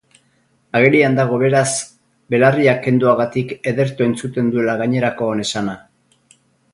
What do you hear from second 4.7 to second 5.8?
gainerakoon esana.